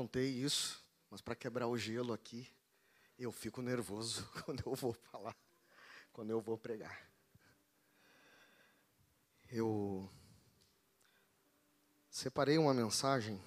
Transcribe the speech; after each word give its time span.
contei 0.00 0.30
isso, 0.30 0.82
mas 1.10 1.20
para 1.20 1.36
quebrar 1.36 1.66
o 1.66 1.76
gelo 1.76 2.14
aqui, 2.14 2.50
eu 3.18 3.30
fico 3.30 3.60
nervoso 3.60 4.26
quando 4.46 4.62
eu 4.64 4.74
vou 4.74 4.94
falar, 4.94 5.36
quando 6.10 6.30
eu 6.30 6.40
vou 6.40 6.56
pregar. 6.56 7.06
Eu 9.50 10.10
separei 12.08 12.56
uma 12.56 12.72
mensagem 12.72 13.38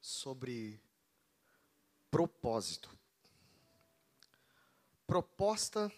sobre 0.00 0.82
propósito. 2.10 2.90
Proposta 5.06 5.88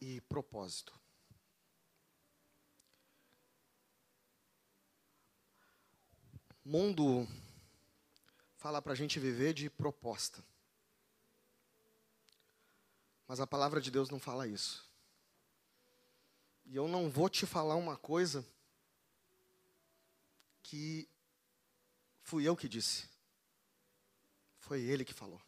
e 0.00 0.20
propósito. 0.20 0.96
Mundo 6.68 7.26
fala 8.58 8.82
para 8.82 8.92
a 8.92 8.94
gente 8.94 9.18
viver 9.18 9.54
de 9.54 9.70
proposta. 9.70 10.44
Mas 13.26 13.40
a 13.40 13.46
palavra 13.46 13.80
de 13.80 13.90
Deus 13.90 14.10
não 14.10 14.18
fala 14.18 14.46
isso. 14.46 14.86
E 16.66 16.76
eu 16.76 16.86
não 16.86 17.08
vou 17.08 17.30
te 17.30 17.46
falar 17.46 17.74
uma 17.76 17.96
coisa 17.96 18.46
que 20.62 21.08
fui 22.22 22.46
eu 22.46 22.54
que 22.54 22.68
disse. 22.68 23.08
Foi 24.58 24.82
ele 24.82 25.06
que 25.06 25.14
falou. 25.14 25.40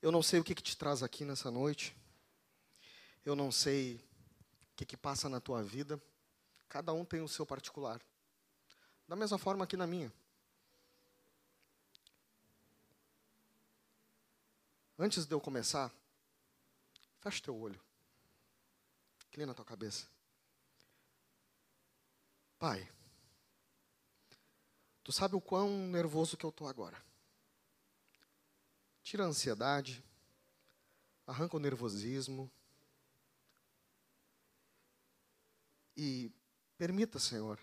Eu 0.00 0.10
não 0.10 0.22
sei 0.22 0.40
o 0.40 0.44
que, 0.44 0.54
que 0.54 0.62
te 0.62 0.74
traz 0.74 1.02
aqui 1.02 1.22
nessa 1.22 1.50
noite. 1.50 1.94
Eu 3.26 3.36
não 3.36 3.52
sei 3.52 3.96
o 4.72 4.76
que, 4.76 4.86
que 4.86 4.96
passa 4.96 5.28
na 5.28 5.38
tua 5.38 5.62
vida. 5.62 6.00
Cada 6.68 6.92
um 6.92 7.04
tem 7.04 7.20
o 7.20 7.28
seu 7.28 7.44
particular. 7.46 8.00
Da 9.08 9.14
mesma 9.14 9.38
forma 9.38 9.64
aqui 9.64 9.76
na 9.76 9.86
minha. 9.86 10.12
Antes 14.98 15.26
de 15.26 15.34
eu 15.34 15.40
começar, 15.40 15.92
fecha 17.20 17.42
teu 17.42 17.56
olho. 17.56 17.80
Inclina 19.28 19.54
tua 19.54 19.64
cabeça. 19.64 20.08
Pai, 22.58 22.90
tu 25.04 25.12
sabe 25.12 25.36
o 25.36 25.40
quão 25.40 25.68
nervoso 25.88 26.36
que 26.36 26.44
eu 26.44 26.50
estou 26.50 26.66
agora. 26.66 27.00
Tira 29.02 29.24
a 29.24 29.26
ansiedade, 29.26 30.02
arranca 31.26 31.56
o 31.56 31.60
nervosismo. 31.60 32.50
E 35.96 36.32
Permita, 36.78 37.18
Senhor, 37.18 37.58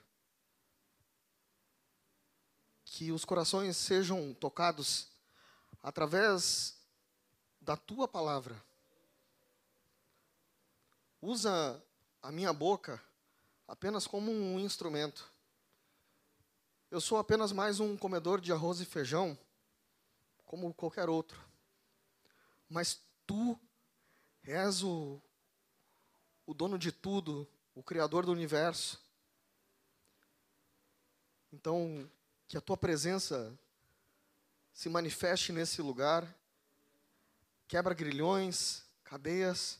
que 2.93 3.11
os 3.11 3.25
corações 3.25 3.75
sejam 3.75 4.35
tocados 4.35 5.07
através 5.81 6.77
da 7.59 7.75
tua 7.75 8.07
palavra. 8.07 8.63
Usa 11.19 11.83
a 12.21 12.31
minha 12.31 12.53
boca 12.53 13.03
apenas 13.67 14.05
como 14.05 14.31
um 14.31 14.59
instrumento. 14.59 15.27
Eu 16.91 17.01
sou 17.01 17.17
apenas 17.17 17.51
mais 17.51 17.79
um 17.79 17.97
comedor 17.97 18.39
de 18.39 18.53
arroz 18.53 18.79
e 18.79 18.85
feijão, 18.85 19.35
como 20.45 20.71
qualquer 20.71 21.09
outro. 21.09 21.43
Mas 22.69 23.01
tu 23.25 23.59
és 24.43 24.83
o, 24.83 25.19
o 26.45 26.53
dono 26.53 26.77
de 26.77 26.91
tudo, 26.91 27.49
o 27.73 27.81
Criador 27.81 28.23
do 28.23 28.31
universo. 28.31 29.03
Então, 31.51 32.07
que 32.53 32.57
a 32.57 32.61
tua 32.61 32.77
presença 32.77 33.51
se 34.71 34.87
manifeste 34.87 35.51
nesse 35.51 35.81
lugar, 35.81 36.37
quebra 37.67 37.95
grilhões, 37.95 38.85
cadeias, 39.03 39.79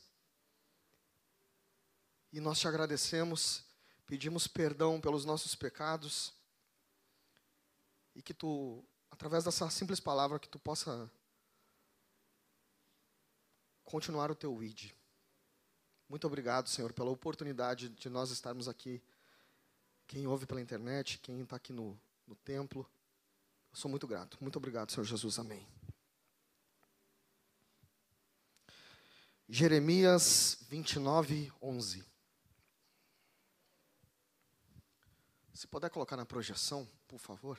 e 2.32 2.40
nós 2.40 2.58
te 2.58 2.66
agradecemos, 2.66 3.62
pedimos 4.08 4.48
perdão 4.48 5.00
pelos 5.00 5.24
nossos 5.24 5.54
pecados, 5.54 6.34
e 8.12 8.20
que 8.20 8.34
tu, 8.34 8.84
através 9.08 9.44
dessa 9.44 9.70
simples 9.70 10.00
palavra, 10.00 10.40
que 10.40 10.48
tu 10.48 10.58
possa 10.58 11.08
continuar 13.84 14.32
o 14.32 14.34
teu 14.34 14.60
id. 14.64 14.90
Muito 16.08 16.26
obrigado, 16.26 16.68
Senhor, 16.68 16.92
pela 16.92 17.10
oportunidade 17.10 17.88
de 17.88 18.08
nós 18.08 18.32
estarmos 18.32 18.66
aqui. 18.66 19.00
Quem 20.08 20.26
ouve 20.26 20.44
pela 20.44 20.60
internet, 20.60 21.20
quem 21.20 21.40
está 21.40 21.54
aqui 21.54 21.72
no, 21.72 21.96
no 22.26 22.34
templo. 22.36 22.88
Eu 23.70 23.76
sou 23.76 23.90
muito 23.90 24.06
grato. 24.06 24.38
Muito 24.40 24.56
obrigado, 24.56 24.90
Senhor 24.90 25.04
Jesus. 25.04 25.38
Amém. 25.38 25.66
Jeremias 29.48 30.58
29, 30.68 31.52
11. 31.60 32.04
Se 35.52 35.66
puder 35.66 35.90
colocar 35.90 36.16
na 36.16 36.26
projeção, 36.26 36.88
por 37.06 37.18
favor. 37.18 37.58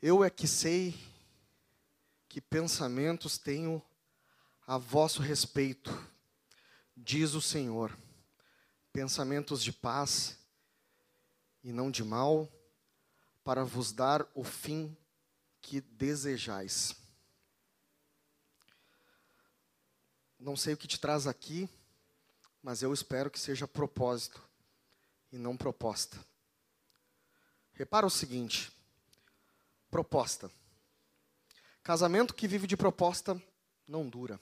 Eu 0.00 0.22
é 0.22 0.30
que 0.30 0.46
sei 0.46 0.94
que 2.28 2.40
pensamentos 2.40 3.36
tenho 3.36 3.82
a 4.68 4.76
vosso 4.76 5.22
respeito, 5.22 5.90
diz 6.94 7.32
o 7.32 7.40
Senhor, 7.40 7.98
pensamentos 8.92 9.64
de 9.64 9.72
paz 9.72 10.38
e 11.64 11.72
não 11.72 11.90
de 11.90 12.04
mal, 12.04 12.46
para 13.42 13.64
vos 13.64 13.92
dar 13.92 14.28
o 14.34 14.44
fim 14.44 14.94
que 15.62 15.80
desejais. 15.80 16.94
Não 20.38 20.54
sei 20.54 20.74
o 20.74 20.76
que 20.76 20.86
te 20.86 21.00
traz 21.00 21.26
aqui, 21.26 21.66
mas 22.62 22.82
eu 22.82 22.92
espero 22.92 23.30
que 23.30 23.40
seja 23.40 23.66
propósito 23.66 24.46
e 25.32 25.38
não 25.38 25.56
proposta. 25.56 26.22
Repara 27.72 28.06
o 28.06 28.10
seguinte: 28.10 28.70
Proposta. 29.90 30.52
Casamento 31.82 32.34
que 32.34 32.46
vive 32.46 32.66
de 32.66 32.76
proposta 32.76 33.42
não 33.88 34.06
dura. 34.06 34.38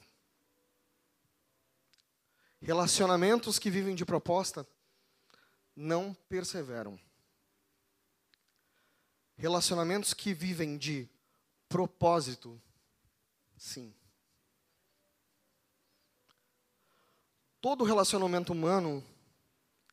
Relacionamentos 2.60 3.58
que 3.58 3.70
vivem 3.70 3.94
de 3.94 4.04
proposta 4.04 4.66
não 5.74 6.14
perseveram. 6.28 6.98
Relacionamentos 9.36 10.14
que 10.14 10.32
vivem 10.32 10.78
de 10.78 11.08
propósito, 11.68 12.60
sim. 13.58 13.94
Todo 17.60 17.84
relacionamento 17.84 18.52
humano, 18.52 19.04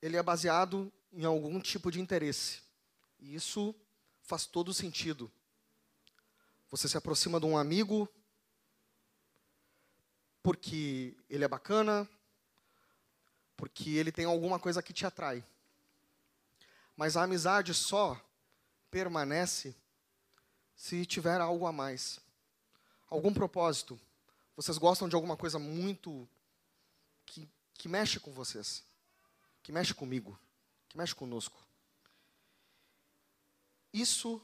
ele 0.02 0.16
é 0.16 0.24
baseado 0.24 0.92
em 1.12 1.26
algum 1.26 1.60
tipo 1.60 1.92
de 1.92 2.00
interesse. 2.00 2.62
E 3.20 3.36
isso 3.36 3.76
faz 4.22 4.46
todo 4.46 4.74
sentido. 4.74 5.32
Você 6.70 6.88
se 6.88 6.98
aproxima 6.98 7.40
de 7.40 7.46
um 7.46 7.58
amigo 7.58 8.08
porque 10.42 11.16
ele 11.30 11.44
é 11.44 11.48
bacana, 11.48 12.10
porque 13.64 13.92
ele 13.92 14.12
tem 14.12 14.26
alguma 14.26 14.60
coisa 14.60 14.84
que 14.84 14.92
te 14.92 15.06
atrai. 15.06 15.42
Mas 16.98 17.16
a 17.16 17.24
amizade 17.24 17.74
só 17.74 18.22
permanece 18.92 19.74
se 20.76 21.06
tiver 21.06 21.40
algo 21.40 21.66
a 21.66 21.72
mais. 21.72 22.20
Algum 23.10 23.34
propósito. 23.34 23.98
Vocês 24.54 24.78
gostam 24.78 25.08
de 25.08 25.16
alguma 25.16 25.38
coisa 25.38 25.58
muito 25.58 26.28
que, 27.26 27.50
que 27.76 27.88
mexe 27.88 28.20
com 28.20 28.34
vocês, 28.34 28.84
que 29.64 29.72
mexe 29.72 29.94
comigo, 29.94 30.38
que 30.90 30.98
mexe 30.98 31.16
conosco. 31.16 31.66
Isso 33.94 34.42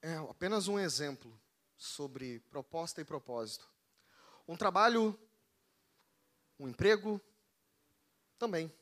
é 0.00 0.16
apenas 0.16 0.66
um 0.66 0.78
exemplo 0.78 1.30
sobre 1.76 2.40
proposta 2.48 3.02
e 3.02 3.04
propósito. 3.04 3.68
Um 4.48 4.56
trabalho, 4.56 5.14
um 6.58 6.66
emprego, 6.66 7.20
também. 8.38 8.72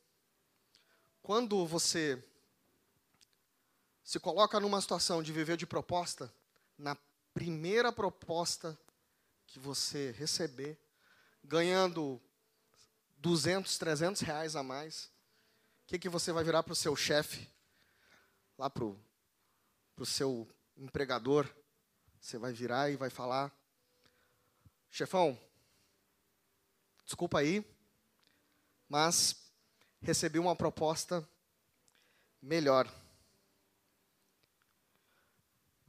Quando 1.22 1.66
você 1.66 2.22
se 4.02 4.18
coloca 4.18 4.58
numa 4.58 4.80
situação 4.80 5.22
de 5.22 5.32
viver 5.32 5.56
de 5.56 5.66
proposta, 5.66 6.32
na 6.76 6.96
primeira 7.32 7.92
proposta 7.92 8.78
que 9.46 9.58
você 9.58 10.10
receber, 10.12 10.78
ganhando 11.44 12.20
200, 13.18 13.78
300 13.78 14.22
reais 14.22 14.56
a 14.56 14.62
mais, 14.62 15.04
o 15.84 15.86
que, 15.86 15.98
que 15.98 16.08
você 16.08 16.32
vai 16.32 16.42
virar 16.42 16.62
para 16.62 16.72
o 16.72 16.76
seu 16.76 16.96
chefe, 16.96 17.48
lá 18.58 18.68
para 18.68 18.84
o 18.84 20.06
seu 20.06 20.48
empregador, 20.76 21.48
você 22.20 22.38
vai 22.38 22.52
virar 22.52 22.90
e 22.90 22.96
vai 22.96 23.10
falar: 23.10 23.52
chefão, 24.90 25.38
desculpa 27.04 27.38
aí, 27.38 27.64
mas 28.88 29.41
recebi 30.02 30.38
uma 30.38 30.56
proposta 30.56 31.26
melhor. 32.40 32.92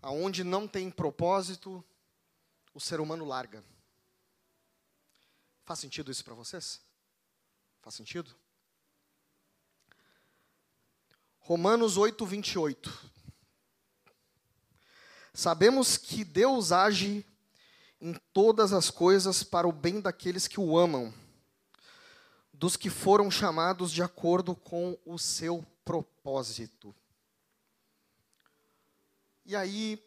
Aonde 0.02 0.44
não 0.44 0.68
tem 0.68 0.92
propósito, 0.92 1.84
o 2.74 2.80
ser 2.80 3.00
humano 3.00 3.26
larga. 3.26 3.64
Faz 5.66 5.80
sentido 5.80 6.12
isso 6.12 6.24
para 6.24 6.34
vocês? 6.34 6.82
Faz 7.82 7.96
sentido? 7.96 8.34
Romanos 11.40 11.98
8, 11.98 12.26
28. 12.26 13.12
Sabemos 15.34 15.98
que 15.98 16.24
Deus 16.24 16.72
age 16.72 17.26
em 18.00 18.14
todas 18.34 18.74
as 18.74 18.90
coisas 18.90 19.44
para 19.44 19.68
o 19.68 19.72
bem 19.72 20.00
daqueles 20.00 20.48
que 20.48 20.60
o 20.60 20.78
amam, 20.78 21.14
dos 22.64 22.78
que 22.78 22.90
foram 22.90 23.30
chamados 23.30 23.92
de 23.92 24.02
acordo 24.02 24.56
com 24.56 24.98
o 25.06 25.20
seu 25.20 25.66
propósito. 25.84 26.96
E 29.46 29.54
aí, 29.54 30.02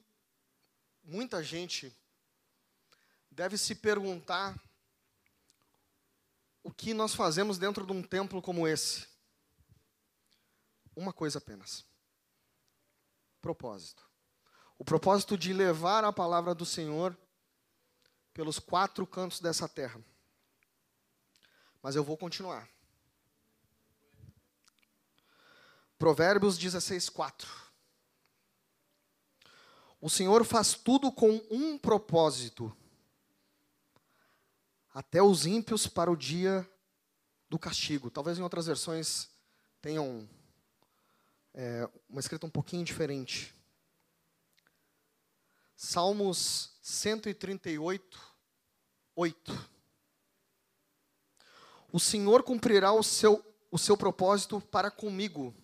muita 1.05 1.45
gente 1.45 1.95
deve 3.31 3.59
se 3.59 3.75
perguntar 3.75 4.59
o 6.63 6.73
que 6.73 6.95
nós 6.95 7.15
fazemos 7.15 7.59
dentro 7.59 7.85
de 7.85 7.93
um 7.93 8.03
templo 8.03 8.41
como 8.41 8.67
esse. 8.67 9.07
Uma 10.97 11.13
coisa 11.13 11.37
apenas: 11.37 11.85
propósito. 13.43 14.03
O 14.79 14.85
propósito 14.85 15.37
de 15.37 15.53
levar 15.53 16.05
a 16.05 16.13
palavra 16.13 16.55
do 16.55 16.65
Senhor 16.65 17.15
pelos 18.33 18.59
quatro 18.59 19.07
cantos 19.07 19.41
dessa 19.41 19.69
terra. 19.69 20.01
Mas 21.87 21.95
eu 21.95 22.03
vou 22.03 22.17
continuar. 22.17 22.69
Provérbios 25.97 26.59
16, 26.59 27.09
4. 27.09 27.49
O 30.01 30.11
Senhor 30.11 30.45
faz 30.45 30.75
tudo 30.75 31.13
com 31.13 31.41
um 31.49 31.79
propósito, 31.79 32.77
até 34.93 35.23
os 35.23 35.47
ímpios 35.47 35.87
para 35.87 36.11
o 36.11 36.17
dia 36.17 36.69
do 37.49 37.57
castigo. 37.57 38.11
Talvez 38.11 38.37
em 38.37 38.43
outras 38.43 38.67
versões 38.67 39.29
tenham 39.81 40.29
é, 41.55 41.89
uma 42.09 42.19
escrita 42.19 42.47
um 42.47 42.51
pouquinho 42.51 42.85
diferente. 42.85 43.55
Salmos 45.77 46.77
138, 46.83 48.21
8. 49.15 49.76
O 51.93 52.01
Senhor 52.01 52.43
cumprirá 52.43 52.93
o 52.93 53.03
seu, 53.03 53.45
o 53.71 53.79
seu 53.79 53.97
propósito 53.97 54.61
para 54.61 54.91
comigo. 54.91 55.55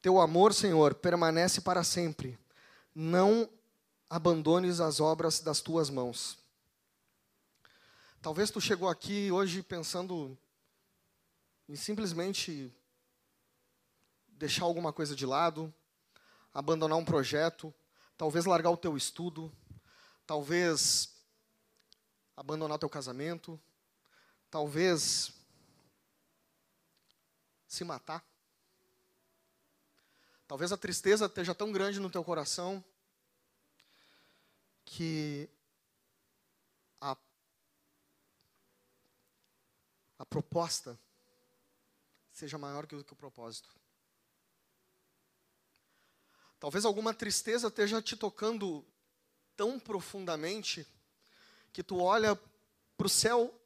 Teu 0.00 0.20
amor, 0.20 0.54
Senhor, 0.54 0.94
permanece 0.94 1.60
para 1.60 1.84
sempre. 1.84 2.38
Não 2.94 3.48
abandones 4.08 4.80
as 4.80 5.00
obras 5.00 5.40
das 5.40 5.60
tuas 5.60 5.90
mãos. 5.90 6.38
Talvez 8.22 8.50
tu 8.50 8.60
chegou 8.60 8.88
aqui 8.88 9.30
hoje 9.30 9.62
pensando 9.62 10.36
em 11.68 11.76
simplesmente 11.76 12.74
deixar 14.28 14.64
alguma 14.64 14.92
coisa 14.92 15.14
de 15.14 15.24
lado, 15.24 15.72
abandonar 16.52 16.98
um 16.98 17.04
projeto, 17.04 17.72
talvez 18.16 18.44
largar 18.44 18.70
o 18.70 18.76
teu 18.76 18.96
estudo, 18.96 19.52
talvez 20.26 21.14
abandonar 22.36 22.76
o 22.76 22.78
teu 22.78 22.88
casamento, 22.88 23.60
talvez 24.50 25.32
se 27.68 27.84
matar. 27.84 28.24
Talvez 30.46 30.72
a 30.72 30.76
tristeza 30.76 31.26
esteja 31.26 31.54
tão 31.54 31.70
grande 31.70 32.00
no 32.00 32.10
teu 32.10 32.24
coração 32.24 32.84
que 34.84 35.48
a, 37.00 37.16
a 40.18 40.26
proposta 40.26 40.98
seja 42.32 42.58
maior 42.58 42.86
que 42.88 42.96
o, 42.96 43.04
que 43.04 43.12
o 43.12 43.16
propósito. 43.16 43.72
Talvez 46.58 46.84
alguma 46.84 47.14
tristeza 47.14 47.68
esteja 47.68 48.02
te 48.02 48.16
tocando 48.16 48.84
tão 49.56 49.78
profundamente 49.78 50.86
que 51.72 51.82
tu 51.84 52.00
olha 52.00 52.34
para 52.96 53.06
o 53.06 53.10
céu 53.10 53.59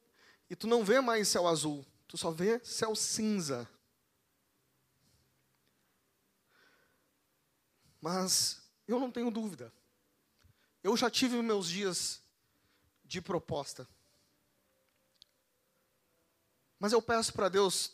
e 0.48 0.56
tu 0.56 0.66
não 0.66 0.84
vê 0.84 1.00
mais 1.00 1.28
céu 1.28 1.46
azul, 1.46 1.84
tu 2.06 2.16
só 2.16 2.30
vê 2.30 2.60
céu 2.64 2.94
cinza. 2.94 3.68
Mas 8.00 8.62
eu 8.86 9.00
não 9.00 9.10
tenho 9.10 9.30
dúvida. 9.30 9.72
Eu 10.82 10.96
já 10.96 11.10
tive 11.10 11.40
meus 11.40 11.68
dias 11.68 12.22
de 13.04 13.20
proposta. 13.20 13.88
Mas 16.78 16.92
eu 16.92 17.00
peço 17.00 17.32
para 17.32 17.48
Deus 17.48 17.92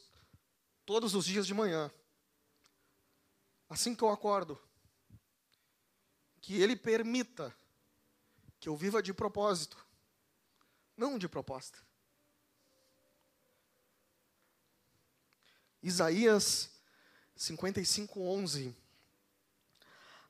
todos 0.85 1.15
os 1.15 1.25
dias 1.25 1.47
de 1.47 1.55
manhã, 1.55 1.89
assim 3.69 3.95
que 3.95 4.03
eu 4.03 4.09
acordo, 4.09 4.61
que 6.41 6.61
Ele 6.61 6.75
permita 6.75 7.55
que 8.59 8.69
eu 8.69 8.77
viva 8.77 9.01
de 9.01 9.15
propósito, 9.15 9.87
não 10.97 11.17
de 11.17 11.29
proposta. 11.29 11.79
Isaías 15.83 16.71
55, 17.37 18.21
11. 18.21 18.77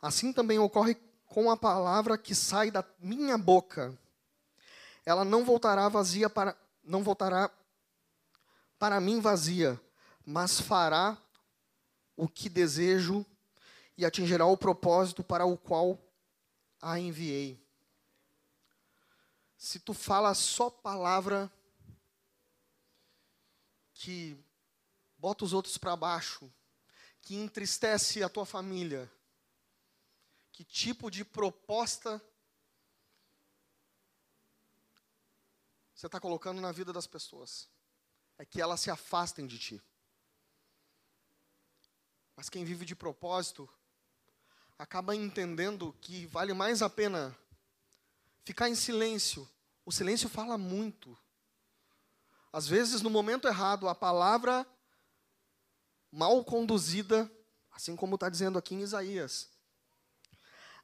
Assim 0.00 0.32
também 0.32 0.58
ocorre 0.58 0.94
com 1.26 1.50
a 1.50 1.56
palavra 1.56 2.16
que 2.16 2.34
sai 2.34 2.70
da 2.70 2.84
minha 2.98 3.36
boca. 3.36 3.96
Ela 5.04 5.24
não 5.24 5.44
voltará 5.44 5.88
vazia 5.88 6.30
para 6.30 6.56
não 6.82 7.02
voltará 7.02 7.50
para 8.78 9.00
mim 9.00 9.20
vazia, 9.20 9.80
mas 10.24 10.58
fará 10.60 11.16
o 12.16 12.26
que 12.26 12.48
desejo 12.48 13.24
e 13.96 14.04
atingirá 14.04 14.46
o 14.46 14.56
propósito 14.56 15.22
para 15.22 15.44
o 15.44 15.58
qual 15.58 15.98
a 16.80 16.98
enviei. 16.98 17.62
Se 19.56 19.78
tu 19.78 19.92
fala 19.92 20.32
só 20.34 20.70
palavra 20.70 21.52
que 23.92 24.36
bota 25.20 25.44
os 25.44 25.52
outros 25.52 25.76
para 25.76 25.94
baixo, 25.94 26.50
que 27.20 27.34
entristece 27.36 28.22
a 28.22 28.28
tua 28.28 28.46
família, 28.46 29.12
que 30.50 30.64
tipo 30.64 31.10
de 31.10 31.24
proposta 31.24 32.20
você 35.94 36.06
está 36.06 36.18
colocando 36.18 36.62
na 36.62 36.72
vida 36.72 36.94
das 36.94 37.06
pessoas? 37.06 37.68
É 38.38 38.46
que 38.46 38.62
elas 38.62 38.80
se 38.80 38.90
afastem 38.90 39.46
de 39.46 39.58
ti. 39.58 39.82
Mas 42.34 42.48
quem 42.48 42.64
vive 42.64 42.86
de 42.86 42.96
propósito 42.96 43.68
acaba 44.78 45.14
entendendo 45.14 45.94
que 46.00 46.24
vale 46.24 46.54
mais 46.54 46.80
a 46.80 46.88
pena 46.88 47.36
ficar 48.42 48.70
em 48.70 48.74
silêncio. 48.74 49.46
O 49.84 49.92
silêncio 49.92 50.26
fala 50.26 50.56
muito. 50.56 51.14
Às 52.50 52.66
vezes, 52.66 53.02
no 53.02 53.10
momento 53.10 53.46
errado, 53.46 53.86
a 53.86 53.94
palavra 53.94 54.66
mal 56.10 56.44
conduzida, 56.44 57.30
assim 57.70 57.94
como 57.94 58.14
está 58.16 58.28
dizendo 58.28 58.58
aqui 58.58 58.74
em 58.74 58.82
Isaías. 58.82 59.48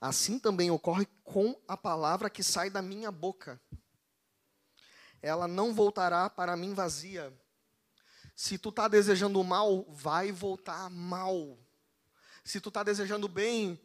Assim 0.01 0.39
também 0.39 0.71
ocorre 0.71 1.07
com 1.25 1.61
a 1.67 1.77
palavra 1.77 2.31
que 2.31 2.43
sai 2.43 2.71
da 2.71 2.83
minha 2.83 3.11
boca. 3.11 3.61
Ela 5.23 5.49
não 5.49 5.75
voltará 5.75 6.29
para 6.29 6.57
mim 6.57 6.75
vazia. 6.75 7.33
Se 8.35 8.59
tu 8.59 8.69
está 8.69 8.87
desejando 8.87 9.43
mal, 9.43 9.85
vai 9.89 10.31
voltar 10.31 10.91
mal. 10.91 11.59
Se 12.45 12.61
tu 12.61 12.69
está 12.69 12.83
desejando 12.83 13.27
bem, 13.27 13.81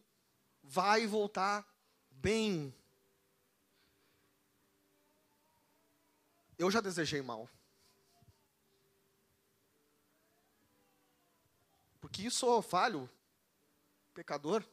vai 0.61 1.07
voltar 1.07 1.65
bem. 2.09 2.75
Eu 6.57 6.69
já 6.69 6.81
desejei 6.81 7.21
mal. 7.21 7.49
Porque 12.11 12.29
sou 12.29 12.61
falho, 12.61 13.09
pecador. 14.13 14.63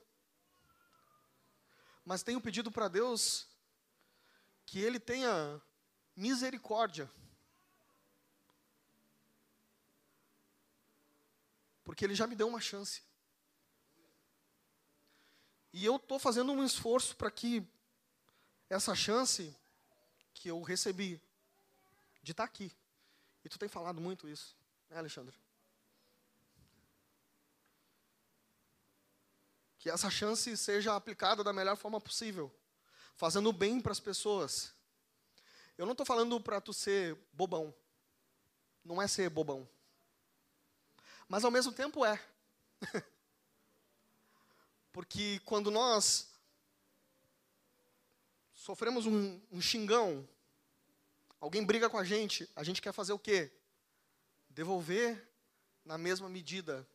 Mas 2.05 2.25
tenho 2.25 2.41
pedido 2.41 2.69
para 2.71 2.89
Deus 2.89 3.47
que 4.67 4.81
Ele 4.81 4.99
tenha 4.99 5.63
misericórdia. 6.17 7.09
Porque 11.85 12.05
Ele 12.05 12.15
já 12.15 12.27
me 12.27 12.35
deu 12.35 12.49
uma 12.49 12.61
chance. 12.61 13.03
E 15.73 15.85
eu 15.85 15.95
estou 15.95 16.19
fazendo 16.19 16.51
um 16.51 16.65
esforço 16.65 17.15
para 17.15 17.31
que 17.31 17.65
essa 18.69 18.97
chance 18.97 19.57
que 20.35 20.49
eu 20.49 20.61
recebi 20.63 21.23
de 22.21 22.33
estar 22.33 22.45
aqui. 22.45 22.77
E 23.45 23.49
tu 23.49 23.61
tem 23.61 23.69
falado 23.69 24.01
muito 24.01 24.29
isso, 24.29 24.57
né, 24.91 24.99
Alexandre? 24.99 25.39
Que 29.89 29.93
essa 29.93 30.11
chance 30.11 30.55
seja 30.55 30.95
aplicada 30.95 31.43
da 31.43 31.51
melhor 31.51 31.75
forma 31.75 31.99
possível, 31.99 32.55
fazendo 33.17 33.51
bem 33.55 33.81
para 33.81 33.91
as 33.91 33.99
pessoas. 33.99 34.75
Eu 35.79 35.87
não 35.87 35.93
estou 35.93 36.05
falando 36.05 36.39
para 36.39 36.61
tu 36.61 36.75
ser 36.75 37.17
bobão. 37.33 37.75
Não 38.85 39.01
é 39.01 39.09
ser 39.09 39.31
bobão. 39.31 39.67
Mas 41.27 41.43
ao 41.43 41.51
mesmo 41.51 41.73
tempo 41.73 42.05
é. 42.05 42.23
Porque 44.93 45.41
quando 45.47 45.71
nós 45.71 46.29
sofremos 48.53 49.07
um, 49.07 49.41
um 49.51 49.63
xingão, 49.63 50.29
alguém 51.41 51.65
briga 51.65 51.89
com 51.89 51.97
a 51.97 52.05
gente, 52.05 52.47
a 52.55 52.63
gente 52.63 52.83
quer 52.83 52.93
fazer 52.93 53.15
o 53.15 53.19
quê? 53.19 53.51
Devolver 54.51 55.27
na 55.83 55.97
mesma 55.97 56.29
medida. 56.29 56.87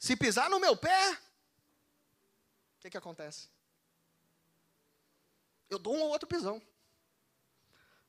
Se 0.00 0.16
pisar 0.16 0.48
no 0.48 0.58
meu 0.58 0.74
pé, 0.74 1.25
o 2.76 2.80
que, 2.80 2.90
que 2.90 2.96
acontece? 2.96 3.48
Eu 5.68 5.78
dou 5.78 5.94
um 5.94 6.02
ou 6.02 6.10
outro 6.10 6.28
pisão. 6.28 6.62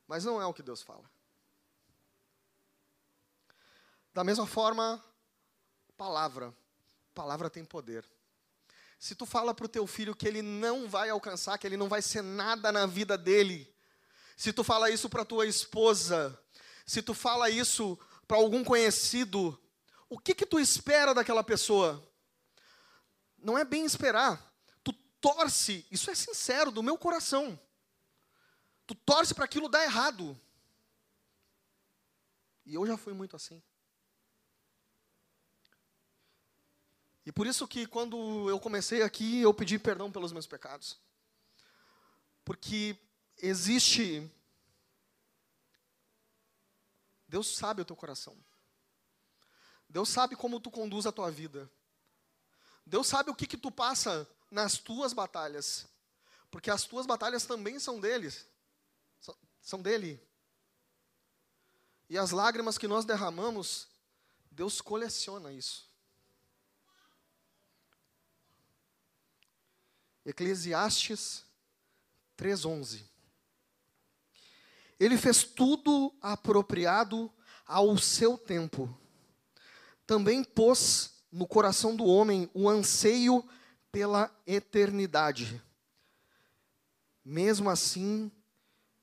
Mas 0.06 0.24
não 0.24 0.40
é 0.40 0.46
o 0.46 0.54
que 0.54 0.62
Deus 0.62 0.82
fala. 0.82 1.04
Da 4.14 4.24
mesma 4.24 4.46
forma, 4.46 5.04
palavra. 5.96 6.54
Palavra 7.14 7.50
tem 7.50 7.64
poder. 7.64 8.04
Se 8.98 9.14
tu 9.14 9.26
fala 9.26 9.54
para 9.54 9.66
o 9.66 9.68
teu 9.68 9.86
filho 9.86 10.16
que 10.16 10.26
ele 10.26 10.42
não 10.42 10.88
vai 10.88 11.10
alcançar, 11.10 11.58
que 11.58 11.66
ele 11.66 11.76
não 11.76 11.88
vai 11.88 12.02
ser 12.02 12.22
nada 12.22 12.72
na 12.72 12.86
vida 12.86 13.18
dele, 13.18 13.72
se 14.36 14.52
tu 14.52 14.64
fala 14.64 14.90
isso 14.90 15.08
para 15.08 15.24
tua 15.24 15.46
esposa, 15.46 16.40
se 16.86 17.02
tu 17.02 17.12
fala 17.12 17.50
isso 17.50 17.98
para 18.26 18.38
algum 18.38 18.64
conhecido, 18.64 19.60
o 20.08 20.18
que 20.18 20.34
que 20.34 20.46
tu 20.46 20.58
espera 20.58 21.12
daquela 21.14 21.44
pessoa? 21.44 22.04
Não 23.36 23.58
é 23.58 23.64
bem 23.64 23.84
esperar. 23.84 24.47
Torce, 25.20 25.86
isso 25.90 26.10
é 26.10 26.14
sincero 26.14 26.70
do 26.70 26.82
meu 26.82 26.96
coração. 26.96 27.58
Tu 28.86 28.94
torce 28.94 29.34
para 29.34 29.44
aquilo 29.44 29.68
dar 29.68 29.84
errado. 29.84 30.38
E 32.64 32.74
eu 32.74 32.86
já 32.86 32.96
fui 32.96 33.12
muito 33.12 33.36
assim. 33.36 33.62
E 37.26 37.32
por 37.32 37.46
isso 37.46 37.68
que 37.68 37.86
quando 37.86 38.48
eu 38.48 38.58
comecei 38.58 39.02
aqui, 39.02 39.40
eu 39.40 39.52
pedi 39.52 39.78
perdão 39.78 40.10
pelos 40.10 40.32
meus 40.32 40.46
pecados. 40.46 40.98
Porque 42.44 42.96
existe 43.36 44.30
Deus 47.28 47.54
sabe 47.56 47.82
o 47.82 47.84
teu 47.84 47.94
coração. 47.94 48.34
Deus 49.88 50.08
sabe 50.08 50.34
como 50.34 50.58
tu 50.58 50.70
conduz 50.70 51.04
a 51.06 51.12
tua 51.12 51.30
vida. 51.30 51.70
Deus 52.86 53.06
sabe 53.06 53.30
o 53.30 53.34
que 53.34 53.46
que 53.46 53.58
tu 53.58 53.70
passa 53.70 54.26
nas 54.50 54.78
tuas 54.78 55.12
batalhas. 55.12 55.86
Porque 56.50 56.70
as 56.70 56.84
tuas 56.84 57.06
batalhas 57.06 57.44
também 57.44 57.78
são 57.78 58.00
deles. 58.00 58.46
São 59.60 59.80
dele. 59.80 60.22
E 62.08 62.16
as 62.16 62.30
lágrimas 62.30 62.78
que 62.78 62.88
nós 62.88 63.04
derramamos, 63.04 63.88
Deus 64.50 64.80
coleciona 64.80 65.52
isso. 65.52 65.86
Eclesiastes 70.24 71.44
3:11. 72.36 73.04
Ele 74.98 75.16
fez 75.16 75.44
tudo 75.44 76.14
apropriado 76.20 77.32
ao 77.66 77.96
seu 77.98 78.36
tempo. 78.36 78.98
Também 80.06 80.42
pôs 80.42 81.12
no 81.30 81.46
coração 81.46 81.94
do 81.94 82.04
homem 82.04 82.50
o 82.54 82.68
anseio 82.68 83.46
pela 83.90 84.30
eternidade. 84.46 85.62
Mesmo 87.24 87.68
assim, 87.68 88.30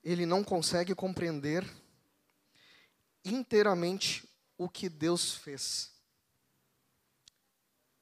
ele 0.04 0.26
não 0.26 0.44
consegue 0.44 0.94
compreender 0.94 1.66
inteiramente 3.24 4.28
o 4.58 4.70
que 4.70 4.88
Deus 4.88 5.34
fez. 5.34 5.92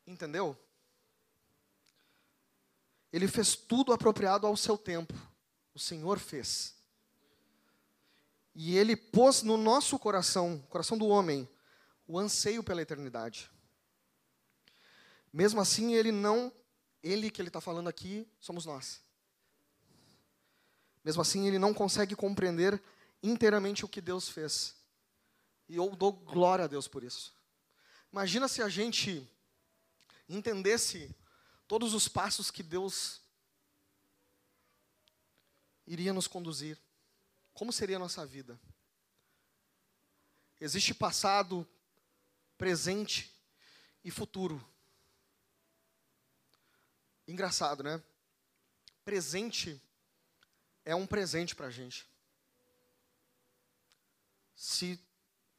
Entendeu? 0.06 0.58
Ele 3.12 3.28
fez 3.28 3.56
tudo 3.56 3.94
apropriado 3.94 4.46
ao 4.46 4.58
seu 4.58 4.78
tempo. 4.78 5.14
O 5.74 5.80
Senhor 5.80 6.20
fez. 6.20 6.76
E 8.56 8.78
ele 8.78 8.96
pôs 8.96 9.42
no 9.42 9.58
nosso 9.58 9.98
coração, 9.98 10.60
coração 10.70 10.98
do 10.98 11.08
homem, 11.08 11.50
o 12.08 12.20
anseio 12.20 12.64
pela 12.64 12.82
eternidade. 12.82 13.50
Mesmo 15.32 15.60
assim, 15.60 15.94
ele 15.94 16.12
não, 16.12 16.52
ele 17.04 17.30
que 17.30 17.42
ele 17.42 17.50
está 17.50 17.60
falando 17.60 17.90
aqui, 17.90 18.26
somos 18.40 18.66
nós. 18.66 19.02
Mesmo 21.04 21.22
assim, 21.22 21.46
ele 21.48 21.60
não 21.60 21.74
consegue 21.74 22.16
compreender 22.16 22.82
inteiramente 23.22 23.84
o 23.84 23.90
que 23.90 24.00
Deus 24.00 24.30
fez. 24.30 24.76
E 25.68 25.76
eu 25.76 25.96
dou 25.96 26.14
glória 26.14 26.66
a 26.66 26.68
Deus 26.68 26.88
por 26.88 27.04
isso. 27.04 27.36
Imagina 28.12 28.48
se 28.48 28.62
a 28.62 28.70
gente 28.70 29.28
entendesse 30.30 31.14
todos 31.68 31.94
os 31.94 32.08
passos 32.08 32.50
que 32.50 32.64
Deus 32.64 33.22
iria 35.86 36.14
nos 36.14 36.28
conduzir. 36.28 36.78
Como 37.54 37.74
seria 37.74 37.98
a 37.98 38.00
nossa 38.00 38.26
vida? 38.26 38.60
Existe 40.60 40.94
passado, 40.94 41.68
presente 42.58 43.34
e 44.04 44.10
futuro. 44.10 44.66
Engraçado, 47.28 47.84
né? 47.84 48.02
Presente 49.06 49.82
é 50.84 50.94
um 50.94 51.08
presente 51.08 51.56
para 51.56 51.68
a 51.68 51.72
gente. 51.72 52.06
Se 54.56 55.00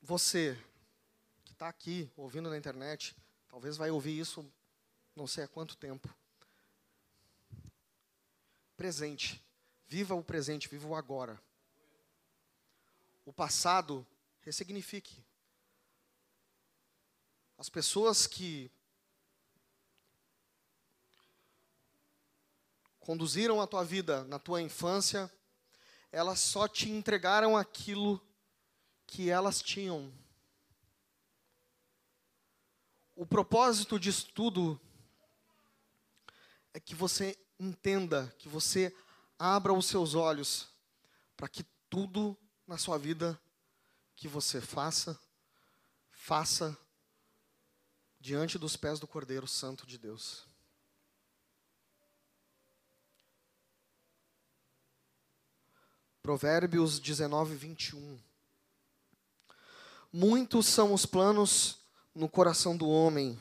você 0.02 0.58
que 1.44 1.52
está 1.52 1.68
aqui 1.68 2.10
ouvindo 2.16 2.50
na 2.50 2.58
internet, 2.58 3.16
talvez 3.48 3.76
vai 3.76 3.90
ouvir 3.90 4.18
isso 4.18 4.44
não 5.16 5.26
sei 5.26 5.44
há 5.44 5.48
quanto 5.48 5.76
tempo. 5.76 6.12
Presente. 8.76 9.42
Viva 9.86 10.14
o 10.14 10.24
presente, 10.24 10.68
viva 10.68 10.88
o 10.88 10.94
agora. 10.94 11.40
O 13.24 13.32
passado, 13.32 14.06
ressignifique. 14.40 15.22
As 17.56 17.68
pessoas 17.68 18.26
que 18.26 18.70
conduziram 23.04 23.60
a 23.60 23.66
tua 23.66 23.84
vida 23.84 24.24
na 24.24 24.38
tua 24.38 24.62
infância, 24.62 25.30
elas 26.10 26.40
só 26.40 26.66
te 26.66 26.88
entregaram 26.88 27.54
aquilo 27.54 28.18
que 29.06 29.28
elas 29.28 29.60
tinham. 29.60 30.10
O 33.14 33.26
propósito 33.26 34.00
disso 34.00 34.30
tudo 34.34 34.80
é 36.72 36.80
que 36.80 36.94
você 36.94 37.38
entenda, 37.60 38.34
que 38.38 38.48
você 38.48 38.94
abra 39.38 39.72
os 39.72 39.86
seus 39.86 40.14
olhos 40.14 40.68
para 41.36 41.46
que 41.46 41.62
tudo 41.90 42.36
na 42.66 42.78
sua 42.78 42.96
vida 42.96 43.38
que 44.16 44.26
você 44.26 44.62
faça, 44.62 45.20
faça 46.10 46.76
diante 48.18 48.58
dos 48.58 48.76
pés 48.76 48.98
do 48.98 49.06
Cordeiro 49.06 49.46
Santo 49.46 49.86
de 49.86 49.98
Deus. 49.98 50.53
Provérbios 56.24 56.98
19, 56.98 57.54
21. 57.54 58.18
Muitos 60.10 60.64
são 60.64 60.94
os 60.94 61.04
planos 61.04 61.80
no 62.14 62.30
coração 62.30 62.74
do 62.74 62.88
homem, 62.88 63.38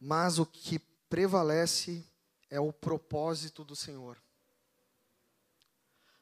mas 0.00 0.38
o 0.38 0.46
que 0.46 0.78
prevalece 1.10 2.02
é 2.48 2.58
o 2.58 2.72
propósito 2.72 3.62
do 3.62 3.76
Senhor. 3.76 4.16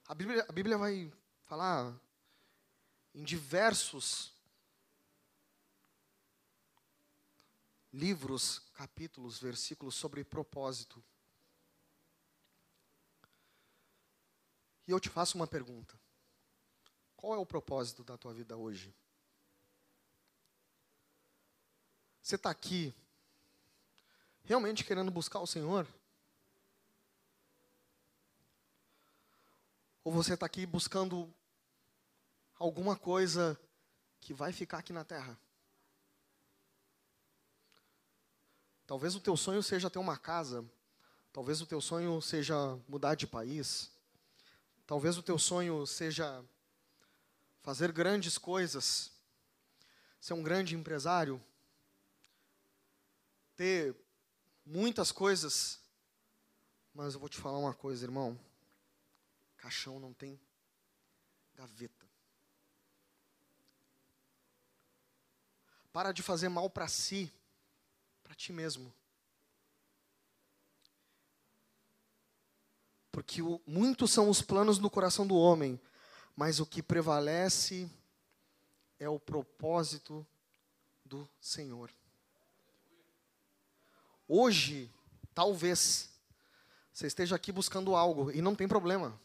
A 0.08 0.14
Bíblia, 0.16 0.44
a 0.48 0.52
Bíblia 0.52 0.76
vai 0.76 1.12
falar 1.44 1.94
em 3.14 3.22
diversos 3.22 4.32
livros, 7.92 8.58
capítulos, 8.74 9.38
versículos 9.38 9.94
sobre 9.94 10.24
propósito. 10.24 11.00
Eu 14.92 15.00
te 15.00 15.08
faço 15.08 15.36
uma 15.36 15.46
pergunta: 15.46 15.98
qual 17.16 17.34
é 17.34 17.38
o 17.38 17.46
propósito 17.46 18.02
da 18.02 18.16
tua 18.16 18.34
vida 18.34 18.56
hoje? 18.56 18.94
Você 22.22 22.36
está 22.36 22.50
aqui 22.50 22.94
realmente 24.44 24.84
querendo 24.84 25.10
buscar 25.10 25.40
o 25.40 25.46
Senhor? 25.46 25.86
Ou 30.04 30.12
você 30.12 30.34
está 30.34 30.46
aqui 30.46 30.66
buscando 30.66 31.32
alguma 32.58 32.96
coisa 32.96 33.58
que 34.20 34.34
vai 34.34 34.52
ficar 34.52 34.78
aqui 34.78 34.92
na 34.92 35.04
terra? 35.04 35.38
Talvez 38.84 39.14
o 39.14 39.20
teu 39.20 39.36
sonho 39.36 39.62
seja 39.62 39.88
ter 39.88 40.00
uma 40.00 40.18
casa, 40.18 40.64
talvez 41.32 41.60
o 41.60 41.66
teu 41.66 41.80
sonho 41.80 42.20
seja 42.20 42.76
mudar 42.88 43.14
de 43.14 43.28
país, 43.28 43.91
talvez 44.86 45.16
o 45.16 45.22
teu 45.22 45.38
sonho 45.38 45.86
seja 45.86 46.44
fazer 47.62 47.92
grandes 47.92 48.36
coisas, 48.36 49.12
ser 50.20 50.34
um 50.34 50.42
grande 50.42 50.74
empresário, 50.74 51.42
ter 53.56 53.94
muitas 54.64 55.12
coisas, 55.12 55.80
mas 56.94 57.14
eu 57.14 57.20
vou 57.20 57.28
te 57.28 57.38
falar 57.38 57.58
uma 57.58 57.74
coisa, 57.74 58.04
irmão. 58.04 58.38
Caixão 59.56 60.00
não 60.00 60.12
tem 60.12 60.40
gaveta. 61.54 62.06
Para 65.92 66.10
de 66.12 66.22
fazer 66.22 66.48
mal 66.48 66.68
para 66.68 66.88
si, 66.88 67.30
para 68.22 68.34
ti 68.34 68.52
mesmo. 68.52 68.92
Porque 73.22 73.40
o, 73.40 73.60
muitos 73.64 74.10
são 74.10 74.28
os 74.28 74.42
planos 74.42 74.80
no 74.80 74.90
coração 74.90 75.24
do 75.24 75.36
homem, 75.36 75.80
mas 76.34 76.58
o 76.58 76.66
que 76.66 76.82
prevalece 76.82 77.88
é 78.98 79.08
o 79.08 79.20
propósito 79.20 80.26
do 81.04 81.28
Senhor. 81.40 81.88
Hoje, 84.26 84.90
talvez, 85.32 86.10
você 86.92 87.06
esteja 87.06 87.36
aqui 87.36 87.52
buscando 87.52 87.94
algo 87.94 88.32
e 88.32 88.42
não 88.42 88.56
tem 88.56 88.66
problema. 88.66 89.16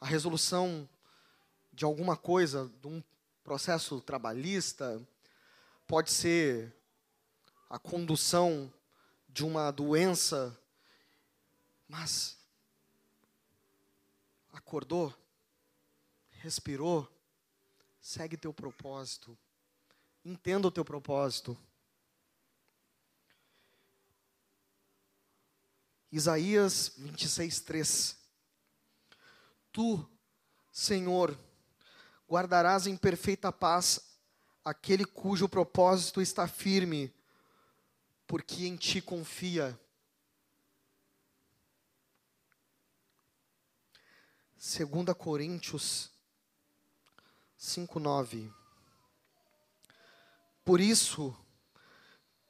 A 0.00 0.06
resolução 0.06 0.88
de 1.70 1.84
alguma 1.84 2.16
coisa, 2.16 2.72
de 2.80 2.88
um 2.88 3.04
processo 3.44 4.00
trabalhista, 4.00 5.06
pode 5.86 6.10
ser 6.10 6.74
a 7.68 7.78
condução 7.78 8.72
de 9.28 9.44
uma 9.44 9.70
doença, 9.70 10.58
mas 11.92 12.38
acordou, 14.50 15.14
respirou, 16.30 17.06
segue 18.00 18.34
teu 18.34 18.50
propósito, 18.50 19.36
entenda 20.24 20.66
o 20.66 20.70
teu 20.70 20.86
propósito. 20.86 21.54
Isaías 26.10 26.94
26, 26.96 27.60
3. 27.60 28.16
Tu, 29.70 30.10
Senhor, 30.72 31.38
guardarás 32.26 32.86
em 32.86 32.96
perfeita 32.96 33.52
paz 33.52 34.00
aquele 34.64 35.04
cujo 35.04 35.46
propósito 35.46 36.22
está 36.22 36.48
firme, 36.48 37.12
porque 38.26 38.66
em 38.66 38.76
ti 38.78 39.02
confia. 39.02 39.78
Segunda 44.64 45.12
Coríntios 45.12 46.08
5:9 47.58 48.48
Por 50.64 50.80
isso 50.80 51.36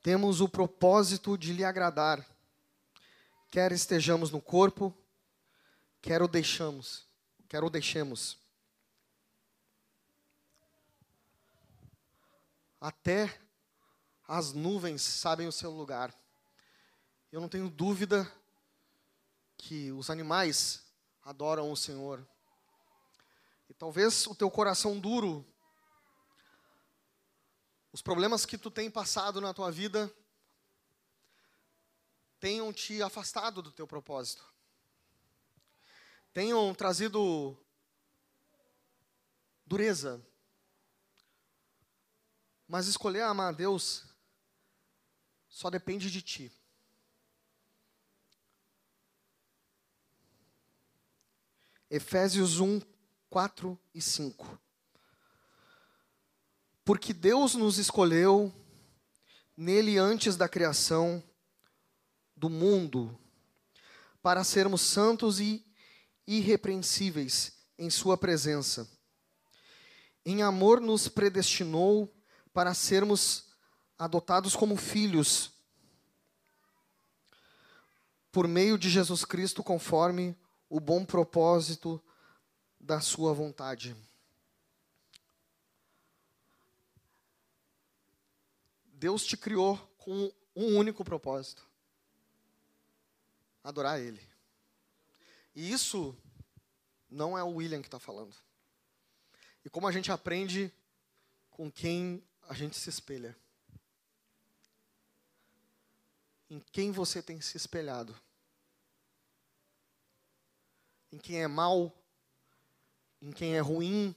temos 0.03 0.43
o 0.43 0.47
propósito 0.47 1.39
de 1.39 1.55
lhe 1.55 1.65
agradar 1.65 2.23
quer 3.51 3.73
estejamos 3.73 4.31
no 4.31 4.43
corpo, 4.43 4.95
quer 6.03 6.21
o 6.21 6.29
deixamos, 6.29 7.07
quer 7.49 7.65
o 7.65 7.71
deixemos. 7.71 8.37
Até 12.79 13.41
as 14.29 14.53
nuvens 14.53 15.01
sabem 15.01 15.49
o 15.49 15.53
seu 15.53 15.71
lugar. 15.71 16.15
Eu 17.33 17.41
não 17.41 17.49
tenho 17.49 17.71
dúvida 17.71 18.31
que 19.57 19.91
os 19.93 20.11
animais 20.11 20.92
adoram 21.23 21.71
o 21.71 21.77
Senhor. 21.77 22.27
E 23.69 23.75
talvez 23.75 24.27
o 24.27 24.35
teu 24.35 24.51
coração 24.51 24.99
duro, 24.99 25.47
os 27.93 28.03
problemas 28.03 28.45
que 28.45 28.59
tu 28.59 28.71
tem 28.71 28.91
passado 28.91 29.41
na 29.41 29.55
tua 29.55 29.71
vida, 29.71 30.13
tenham 32.41 32.73
te 32.73 33.03
afastado 33.03 33.63
do 33.63 33.71
teu 33.71 33.87
propósito. 33.87 34.45
Tenham 36.33 36.75
trazido 36.75 37.57
dureza. 39.65 40.21
Mas 42.67 42.87
escolher 42.87 43.23
amar 43.23 43.51
a 43.51 43.57
Deus 43.57 44.05
só 45.49 45.71
depende 45.71 46.11
de 46.11 46.23
ti. 46.23 46.62
Efésios 51.95 52.59
1, 52.59 52.81
4 53.29 53.79
e 53.95 54.01
5. 54.01 54.59
Porque 56.83 57.13
Deus 57.13 57.55
nos 57.55 57.77
escolheu 57.77 58.51
nele 59.55 59.99
antes 59.99 60.35
da 60.35 60.49
criação 60.49 61.23
do 62.35 62.49
mundo, 62.49 63.15
para 64.23 64.43
sermos 64.43 64.81
santos 64.81 65.39
e 65.39 65.63
irrepreensíveis 66.27 67.59
em 67.77 67.91
Sua 67.91 68.17
presença. 68.17 68.89
Em 70.25 70.41
amor 70.41 70.81
nos 70.81 71.09
predestinou 71.09 72.11
para 72.55 72.73
sermos 72.73 73.53
adotados 73.99 74.57
como 74.57 74.79
filhos 74.79 75.53
por 78.33 78.49
meio 78.49 78.79
de 78.79 78.89
Jesus 78.89 79.27
Cristo, 79.27 79.63
conforme 79.63 80.35
o 80.73 80.81
bom 80.81 81.05
propósito 81.05 82.03
da 82.81 82.99
Sua 82.99 83.35
vontade. 83.35 83.95
Deus 88.87 89.23
te 89.27 89.37
criou 89.37 89.77
com 89.99 90.33
um 90.57 90.79
único 90.79 91.05
propósito 91.05 91.69
adorar 93.63 94.01
Ele. 94.01 94.27
E 95.55 95.71
isso 95.71 96.17
não 97.11 97.37
é 97.37 97.43
o 97.45 97.57
William 97.57 97.83
que 97.83 97.89
está 97.89 98.01
falando. 98.01 98.35
E 99.63 99.69
como 99.69 99.87
a 99.87 99.93
gente 99.93 100.11
aprende 100.11 100.73
com 101.51 101.71
quem 101.71 102.25
a 102.49 102.55
gente 102.55 102.79
se 102.79 102.89
espelha. 102.89 103.37
Em 106.49 106.59
quem 106.59 106.93
você 106.93 107.23
tem 107.23 107.43
se 107.43 107.59
espelhado? 107.59 108.19
Em 111.13 111.19
quem 111.19 111.43
é 111.43 111.47
mal? 111.47 111.93
Em 113.21 113.31
quem 113.31 113.55
é 113.55 113.61
ruim? 113.61 114.17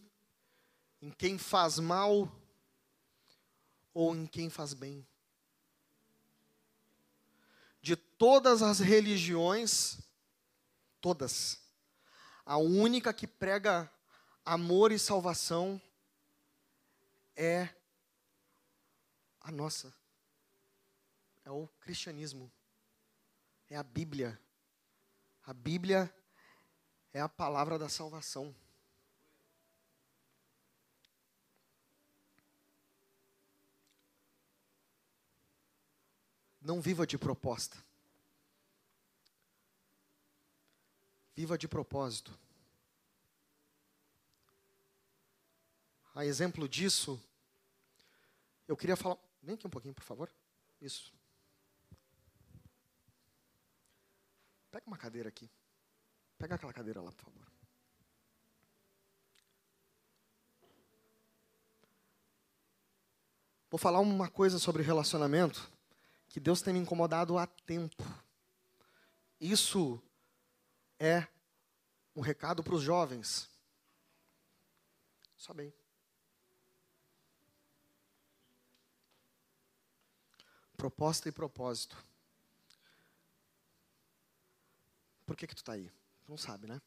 Em 1.01 1.11
quem 1.11 1.37
faz 1.37 1.77
mal? 1.77 2.31
Ou 3.93 4.15
em 4.15 4.25
quem 4.25 4.49
faz 4.49 4.73
bem? 4.73 5.05
de 7.85 7.95
todas 7.95 8.63
as 8.63 8.79
religiões, 8.79 9.99
todas, 10.99 11.61
a 12.43 12.57
única 12.57 13.13
que 13.13 13.27
prega 13.27 13.87
amor 14.43 14.91
e 14.91 14.97
salvação 14.97 15.79
é 17.35 17.69
a 19.39 19.51
nossa. 19.51 19.93
É 21.43 21.51
o 21.51 21.67
cristianismo. 21.79 22.51
É 23.69 23.75
a 23.75 23.83
Bíblia. 23.83 24.41
A 25.43 25.53
Bíblia 25.53 26.11
é 27.15 27.21
a 27.21 27.29
palavra 27.29 27.79
da 27.79 27.87
salvação. 27.87 28.53
Não 36.59 36.81
viva 36.81 37.07
de 37.07 37.17
proposta. 37.17 37.77
Viva 41.33 41.57
de 41.57 41.69
propósito. 41.69 42.37
A 46.13 46.25
exemplo 46.25 46.67
disso, 46.67 47.17
eu 48.67 48.75
queria 48.75 48.97
falar. 48.97 49.17
Vem 49.41 49.55
aqui 49.55 49.65
um 49.65 49.69
pouquinho, 49.69 49.93
por 49.93 50.03
favor. 50.03 50.29
Isso. 50.81 51.13
Pega 54.69 54.85
uma 54.85 54.97
cadeira 54.97 55.29
aqui. 55.29 55.49
Pega 56.37 56.55
aquela 56.55 56.73
cadeira 56.73 57.01
lá, 57.01 57.11
por 57.11 57.23
favor. 57.23 57.45
Vou 63.69 63.79
falar 63.79 63.99
uma 63.99 64.29
coisa 64.29 64.57
sobre 64.59 64.83
relacionamento 64.83 65.69
que 66.29 66.39
Deus 66.39 66.61
tem 66.61 66.73
me 66.73 66.79
incomodado 66.79 67.37
há 67.37 67.45
tempo. 67.45 68.03
Isso 69.39 70.01
é 70.99 71.27
um 72.15 72.21
recado 72.21 72.63
para 72.63 72.75
os 72.75 72.81
jovens. 72.81 73.49
Só 75.35 75.53
bem. 75.53 75.73
Proposta 80.77 81.27
e 81.27 81.31
propósito. 81.31 81.97
Por 85.25 85.35
que 85.35 85.47
que 85.47 85.55
tu 85.55 85.59
está 85.59 85.73
aí? 85.73 85.91
Não 86.27 86.37
sabe, 86.37 86.67
né? 86.67 86.81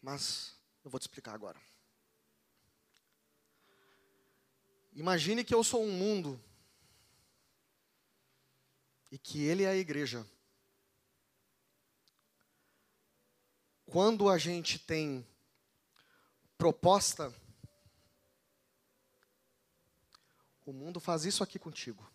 Mas 0.00 0.56
eu 0.84 0.90
vou 0.90 0.98
te 0.98 1.02
explicar 1.02 1.34
agora. 1.34 1.60
Imagine 4.92 5.44
que 5.44 5.54
eu 5.54 5.62
sou 5.62 5.84
um 5.84 5.92
mundo 5.92 6.40
e 9.10 9.18
que 9.18 9.42
ele 9.42 9.64
é 9.64 9.68
a 9.68 9.76
igreja. 9.76 10.26
Quando 13.86 14.28
a 14.28 14.36
gente 14.38 14.78
tem 14.78 15.26
proposta, 16.56 17.34
o 20.66 20.72
mundo 20.72 21.00
faz 21.00 21.24
isso 21.24 21.42
aqui 21.42 21.58
contigo. 21.58 22.06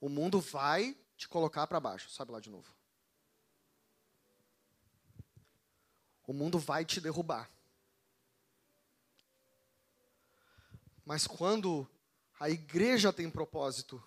O 0.00 0.08
mundo 0.08 0.40
vai 0.40 0.99
te 1.20 1.28
colocar 1.28 1.66
para 1.66 1.78
baixo. 1.78 2.08
Sobe 2.08 2.32
lá 2.32 2.40
de 2.40 2.48
novo. 2.48 2.74
O 6.26 6.32
mundo 6.32 6.58
vai 6.58 6.82
te 6.82 6.98
derrubar. 6.98 7.50
Mas 11.04 11.26
quando 11.26 11.86
a 12.38 12.48
igreja 12.48 13.12
tem 13.12 13.30
propósito, 13.30 14.02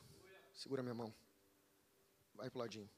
segura 0.55 0.81
minha 0.81 0.95
mão. 0.95 1.13
Vai 2.33 2.49
pro 2.49 2.59
ladinho. 2.59 2.89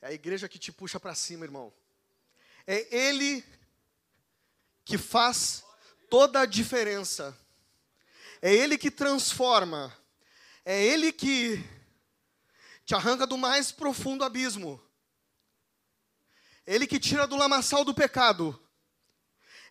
É 0.00 0.06
a 0.06 0.12
igreja 0.12 0.48
que 0.48 0.58
te 0.58 0.72
puxa 0.72 0.98
para 0.98 1.14
cima, 1.14 1.44
irmão. 1.44 1.70
É 2.66 2.96
ele 2.96 3.44
que 4.86 4.96
faz 4.96 5.62
toda 6.08 6.40
a 6.40 6.46
diferença. 6.46 7.38
É 8.40 8.54
ele 8.54 8.78
que 8.78 8.90
transforma. 8.90 9.94
É 10.64 10.82
ele 10.82 11.12
que 11.12 11.62
te 12.86 12.94
arranca 12.94 13.26
do 13.26 13.36
mais 13.36 13.70
profundo 13.70 14.24
abismo. 14.24 14.80
Ele 16.66 16.86
que 16.86 16.98
tira 16.98 17.26
do 17.26 17.36
lamaçal 17.36 17.84
do 17.84 17.92
pecado. 17.92 18.58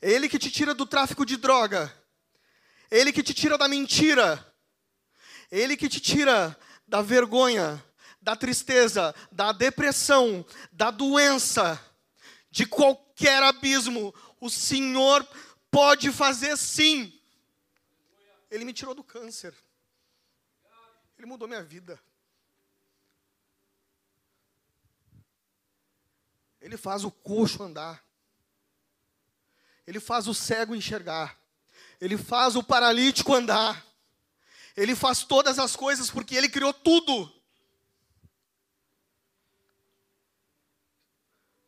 Ele 0.01 0.29
que 0.29 0.37
te 0.37 0.51
tira 0.51 0.73
do 0.73 0.85
tráfico 0.85 1.25
de 1.25 1.37
droga. 1.37 1.91
Ele 2.91 3.11
que 3.11 3.23
te 3.23 3.33
tira 3.33 3.57
da 3.57 3.67
mentira. 3.67 4.53
Ele 5.49 5.75
que 5.75 5.89
te 5.89 5.99
tira 5.99 6.55
da 6.87 7.01
vergonha, 7.01 7.83
da 8.21 8.35
tristeza, 8.35 9.15
da 9.31 9.51
depressão, 9.51 10.45
da 10.71 10.91
doença, 10.91 11.83
de 12.51 12.67
qualquer 12.67 13.41
abismo. 13.41 14.13
O 14.39 14.49
Senhor 14.49 15.27
pode 15.71 16.11
fazer 16.11 16.55
sim. 16.55 17.19
Ele 18.51 18.65
me 18.65 18.73
tirou 18.73 18.93
do 18.93 19.03
câncer. 19.03 19.55
Ele 21.23 21.29
mudou 21.29 21.47
minha 21.47 21.63
vida. 21.63 21.97
Ele 26.59 26.75
faz 26.75 27.05
o 27.05 27.11
coxo 27.11 27.63
andar. 27.63 28.05
Ele 29.87 30.01
faz 30.01 30.27
o 30.27 30.33
cego 30.33 30.75
enxergar. 30.75 31.39
Ele 32.01 32.17
faz 32.17 32.57
o 32.57 32.63
paralítico 32.63 33.33
andar. 33.33 33.87
Ele 34.75 34.97
faz 34.97 35.23
todas 35.23 35.59
as 35.59 35.77
coisas 35.77 36.11
porque 36.11 36.35
ele 36.35 36.49
criou 36.49 36.73
tudo. 36.73 37.33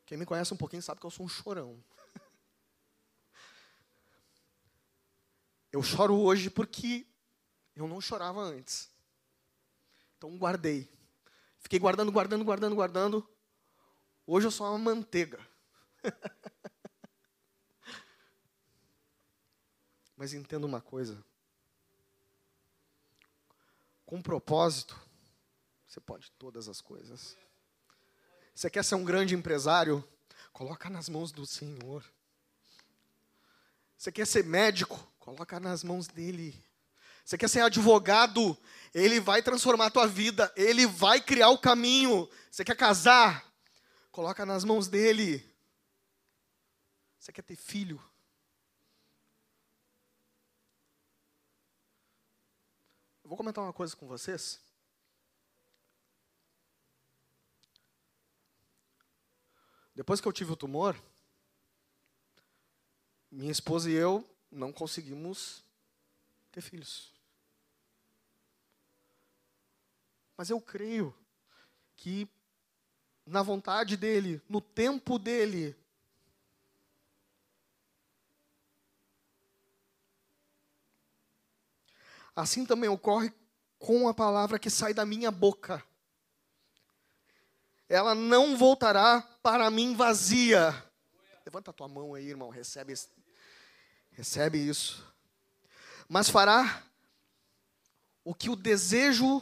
Quem 0.05 0.17
me 0.17 0.25
conhece 0.25 0.53
um 0.53 0.57
pouquinho 0.57 0.83
sabe 0.83 0.99
que 0.99 1.05
eu 1.05 1.11
sou 1.11 1.25
um 1.25 1.29
chorão. 1.29 1.81
Eu 5.71 5.81
choro 5.81 6.19
hoje 6.19 6.49
porque 6.49 7.07
eu 7.73 7.87
não 7.87 8.01
chorava 8.01 8.41
antes. 8.41 8.93
Então 10.17 10.37
guardei. 10.37 10.89
Fiquei 11.59 11.79
guardando, 11.79 12.11
guardando, 12.11 12.43
guardando, 12.45 12.75
guardando. 12.75 13.29
Hoje 14.27 14.47
eu 14.47 14.51
sou 14.51 14.67
uma 14.67 14.77
manteiga. 14.77 15.39
Mas 20.15 20.33
entenda 20.33 20.65
uma 20.65 20.81
coisa. 20.81 21.23
Com 24.05 24.21
propósito, 24.21 24.99
você 25.87 25.99
pode 25.99 26.31
todas 26.33 26.69
as 26.69 26.79
coisas. 26.81 27.35
Você 28.53 28.69
quer 28.69 28.83
ser 28.83 28.95
um 28.95 29.03
grande 29.03 29.35
empresário? 29.35 30.07
Coloca 30.53 30.89
nas 30.89 31.09
mãos 31.09 31.31
do 31.31 31.45
Senhor. 31.45 32.03
Você 33.97 34.11
quer 34.11 34.27
ser 34.27 34.45
médico? 34.45 34.97
Coloca 35.19 35.59
nas 35.59 35.83
mãos 35.83 36.07
dele. 36.07 36.63
Você 37.25 37.39
quer 37.39 37.49
ser 37.49 37.61
advogado? 37.61 38.55
Ele 38.93 39.19
vai 39.19 39.41
transformar 39.41 39.87
a 39.87 39.91
tua 39.91 40.07
vida. 40.07 40.53
Ele 40.55 40.85
vai 40.85 41.19
criar 41.19 41.49
o 41.49 41.57
caminho. 41.57 42.29
Você 42.51 42.63
quer 42.63 42.77
casar? 42.77 43.51
Coloca 44.11 44.45
nas 44.45 44.63
mãos 44.63 44.87
dele. 44.87 45.43
Você 47.19 47.31
quer 47.31 47.41
ter 47.41 47.55
filho? 47.55 47.99
Eu 53.23 53.29
vou 53.29 53.35
comentar 53.35 53.63
uma 53.63 53.73
coisa 53.73 53.95
com 53.95 54.07
vocês. 54.07 54.61
Depois 59.95 60.21
que 60.21 60.27
eu 60.27 60.33
tive 60.33 60.51
o 60.51 60.55
tumor, 60.55 60.95
minha 63.31 63.51
esposa 63.51 63.89
e 63.89 63.93
eu 63.93 64.23
não 64.51 64.71
conseguimos 64.71 65.63
ter 66.51 66.61
filhos. 66.61 67.14
Mas 70.37 70.49
eu 70.49 70.59
creio 70.59 71.15
que 71.95 72.27
na 73.25 73.41
vontade 73.41 73.97
dele, 73.97 74.41
no 74.47 74.61
tempo 74.61 75.17
dele, 75.17 75.75
assim 82.35 82.65
também 82.65 82.89
ocorre 82.89 83.33
com 83.79 84.07
a 84.07 84.13
palavra 84.13 84.59
que 84.59 84.69
sai 84.69 84.93
da 84.93 85.05
minha 85.05 85.31
boca. 85.31 85.83
Ela 87.87 88.15
não 88.15 88.57
voltará 88.57 89.21
para 89.41 89.69
mim 89.69 89.95
vazia. 89.95 90.73
Levanta 91.45 91.69
a 91.69 91.73
tua 91.73 91.87
mão 91.87 92.15
aí, 92.15 92.27
irmão, 92.27 92.49
recebe, 92.49 92.93
recebe 94.11 94.57
isso. 94.57 95.05
Mas 96.09 96.29
fará 96.29 96.83
o 98.23 98.33
que 98.33 98.49
o 98.49 98.55
desejo, 98.55 99.41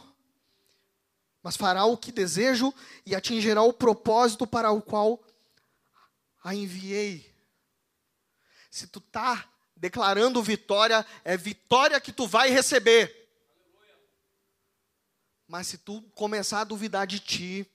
mas 1.44 1.58
fará 1.58 1.84
o 1.84 1.98
que 1.98 2.10
desejo 2.10 2.72
e 3.04 3.14
atingirá 3.14 3.60
o 3.62 3.70
propósito 3.70 4.46
para 4.46 4.70
o 4.70 4.80
qual 4.80 5.22
a 6.42 6.54
enviei. 6.54 7.30
Se 8.70 8.86
tu 8.86 8.98
tá 8.98 9.46
declarando 9.76 10.42
vitória, 10.42 11.04
é 11.22 11.36
vitória 11.36 12.00
que 12.00 12.14
tu 12.14 12.26
vai 12.26 12.48
receber. 12.48 13.30
Mas 15.46 15.66
se 15.66 15.76
tu 15.76 16.00
começar 16.14 16.62
a 16.62 16.64
duvidar 16.64 17.06
de 17.06 17.20
ti, 17.20 17.70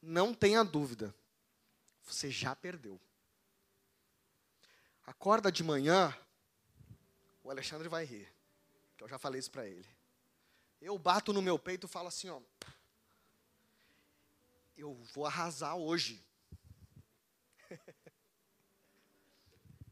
não 0.00 0.32
tenha 0.32 0.62
dúvida, 0.62 1.12
você 2.04 2.30
já 2.30 2.54
perdeu. 2.54 3.00
Acorda 5.04 5.50
de 5.50 5.64
manhã, 5.64 6.16
o 7.42 7.50
Alexandre 7.50 7.88
vai 7.88 8.04
rir, 8.04 8.32
que 8.96 9.02
eu 9.02 9.08
já 9.08 9.18
falei 9.18 9.40
isso 9.40 9.50
para 9.50 9.66
ele. 9.66 9.88
Eu 10.80 10.96
bato 10.96 11.32
no 11.32 11.42
meu 11.42 11.58
peito 11.58 11.88
e 11.88 11.90
falo 11.90 12.06
assim, 12.06 12.28
ó, 12.28 12.40
eu 14.76 14.94
vou 15.12 15.26
arrasar 15.26 15.76
hoje. 15.76 16.24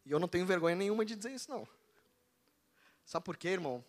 E 0.04 0.10
eu 0.10 0.18
não 0.18 0.26
tenho 0.26 0.44
vergonha 0.44 0.74
nenhuma 0.74 1.04
de 1.04 1.14
dizer 1.14 1.32
isso, 1.32 1.48
não. 1.48 1.66
Sabe 3.04 3.24
por 3.24 3.36
quê, 3.36 3.50
irmão? 3.50 3.84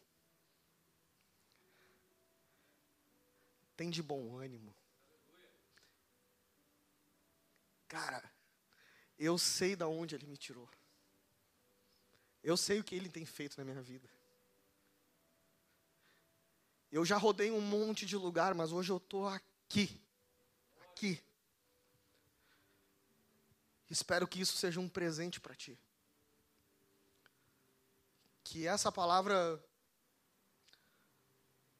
Tem 3.75 3.89
de 3.89 4.03
bom 4.03 4.37
ânimo. 4.37 4.75
Cara, 7.87 8.23
eu 9.17 9.37
sei 9.37 9.75
da 9.75 9.87
onde 9.87 10.13
ele 10.15 10.27
me 10.27 10.37
tirou. 10.37 10.69
Eu 12.43 12.57
sei 12.57 12.79
o 12.79 12.83
que 12.83 12.95
ele 12.95 13.09
tem 13.09 13.25
feito 13.25 13.57
na 13.57 13.63
minha 13.63 13.81
vida. 13.81 14.09
Eu 16.91 17.03
já 17.03 17.17
rodei 17.17 17.49
um 17.49 17.61
monte 17.61 18.05
de 18.05 18.15
lugar, 18.15 18.53
mas 18.53 18.71
hoje 18.71 18.91
eu 18.91 18.97
estou 18.97 19.27
aqui. 19.27 19.99
Aqui. 20.93 21.21
Espero 23.89 24.27
que 24.27 24.39
isso 24.39 24.55
seja 24.57 24.79
um 24.79 24.87
presente 24.87 25.39
para 25.39 25.55
ti 25.55 25.77
que 28.53 28.67
essa 28.67 28.91
palavra 28.91 29.59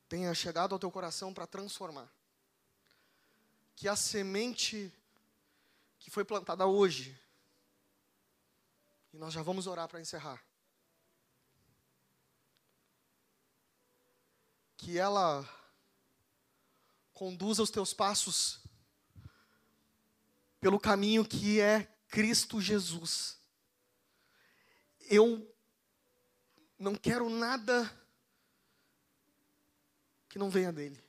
tenha 0.10 0.34
chegado 0.34 0.74
ao 0.74 0.80
teu 0.80 0.90
coração 0.90 1.32
para 1.32 1.46
transformar. 1.46 2.12
Que 3.76 3.88
a 3.88 3.96
semente 3.96 4.92
que 6.00 6.10
foi 6.10 6.26
plantada 6.26 6.66
hoje, 6.66 7.16
e 9.14 9.18
nós 9.18 9.32
já 9.32 9.44
vamos 9.44 9.68
orar 9.68 9.88
para 9.88 10.02
encerrar. 10.02 10.44
Que 14.76 14.98
ela 14.98 15.48
conduza 17.14 17.62
os 17.62 17.70
teus 17.70 17.94
passos 17.94 18.63
pelo 20.64 20.80
caminho 20.80 21.26
que 21.26 21.60
é 21.60 21.94
Cristo 22.08 22.62
Jesus. 22.62 23.38
Eu 25.10 25.54
não 26.80 26.96
quero 26.96 27.30
nada 27.30 27.92
que 30.30 30.40
não 30.40 30.50
venha 30.50 30.72
dele. 30.72 31.04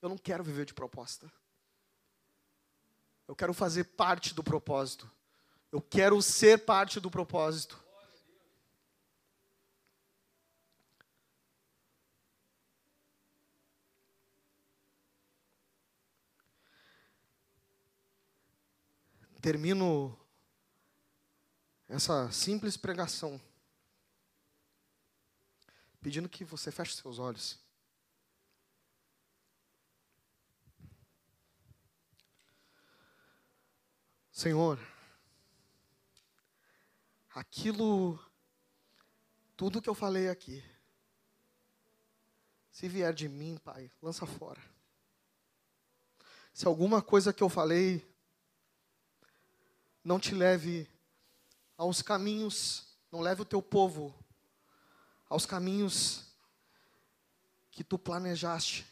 Eu 0.00 0.08
não 0.08 0.16
quero 0.16 0.44
viver 0.44 0.64
de 0.64 0.72
proposta. 0.72 1.28
Eu 3.26 3.34
quero 3.34 3.52
fazer 3.52 3.82
parte 3.82 4.32
do 4.32 4.44
propósito. 4.44 5.10
Eu 5.72 5.82
quero 5.82 6.22
ser 6.22 6.64
parte 6.64 7.00
do 7.00 7.10
propósito. 7.10 7.83
Termino 19.44 20.18
essa 21.86 22.32
simples 22.32 22.78
pregação 22.78 23.38
pedindo 26.00 26.30
que 26.30 26.46
você 26.46 26.72
feche 26.72 26.94
seus 26.94 27.18
olhos. 27.18 27.58
Senhor, 34.32 34.80
aquilo, 37.34 38.18
tudo 39.54 39.82
que 39.82 39.90
eu 39.90 39.94
falei 39.94 40.30
aqui, 40.30 40.64
se 42.70 42.88
vier 42.88 43.12
de 43.12 43.28
mim, 43.28 43.58
Pai, 43.58 43.92
lança 44.00 44.24
fora. 44.24 44.62
Se 46.54 46.66
alguma 46.66 47.02
coisa 47.02 47.30
que 47.30 47.42
eu 47.42 47.50
falei 47.50 48.13
não 50.04 50.20
te 50.20 50.34
leve 50.34 50.88
aos 51.76 52.02
caminhos, 52.02 52.86
não 53.10 53.20
leve 53.20 53.42
o 53.42 53.46
teu 53.46 53.62
povo 53.62 54.14
aos 55.28 55.46
caminhos 55.46 56.24
que 57.70 57.82
tu 57.82 57.98
planejaste, 57.98 58.86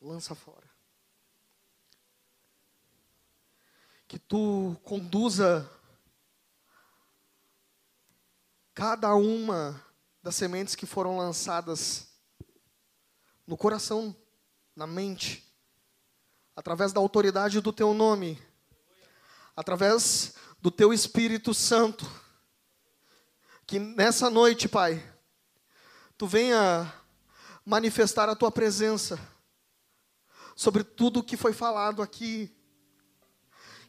lança 0.00 0.34
fora. 0.34 0.74
que 4.14 4.18
tu 4.20 4.76
conduza 4.84 5.68
cada 8.72 9.12
uma 9.16 9.82
das 10.22 10.36
sementes 10.36 10.76
que 10.76 10.86
foram 10.86 11.16
lançadas 11.16 12.08
no 13.44 13.56
coração, 13.56 14.14
na 14.76 14.86
mente, 14.86 15.44
através 16.54 16.92
da 16.92 17.00
autoridade 17.00 17.60
do 17.60 17.72
teu 17.72 17.92
nome, 17.92 18.40
através 19.56 20.34
do 20.60 20.70
teu 20.70 20.92
Espírito 20.92 21.52
Santo. 21.54 22.10
Que 23.66 23.78
nessa 23.78 24.28
noite, 24.28 24.68
Pai, 24.68 25.02
tu 26.18 26.26
venha 26.26 26.92
manifestar 27.64 28.28
a 28.28 28.36
tua 28.36 28.50
presença 28.50 29.18
sobre 30.54 30.84
tudo 30.84 31.20
o 31.20 31.22
que 31.22 31.36
foi 31.36 31.52
falado 31.52 32.02
aqui 32.02 32.54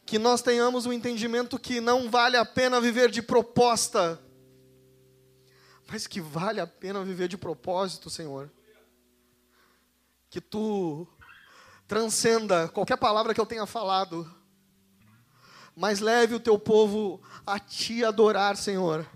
que 0.06 0.20
nós 0.20 0.40
tenhamos 0.40 0.86
o 0.86 0.90
um 0.90 0.92
entendimento 0.92 1.58
que 1.58 1.80
não 1.80 2.08
vale 2.08 2.36
a 2.36 2.44
pena 2.44 2.80
viver 2.80 3.10
de 3.10 3.20
proposta, 3.20 4.22
mas 5.88 6.06
que 6.06 6.20
vale 6.20 6.60
a 6.60 6.66
pena 6.66 7.02
viver 7.02 7.26
de 7.26 7.36
propósito, 7.36 8.08
Senhor. 8.08 8.48
Que 10.30 10.40
tu 10.40 11.08
transcenda 11.88 12.68
qualquer 12.68 12.96
palavra 12.96 13.34
que 13.34 13.40
eu 13.40 13.46
tenha 13.46 13.66
falado, 13.66 14.32
mas 15.76 16.00
leve 16.00 16.34
o 16.34 16.40
teu 16.40 16.58
povo 16.58 17.20
a 17.46 17.58
te 17.60 18.04
adorar, 18.04 18.56
Senhor, 18.56 19.06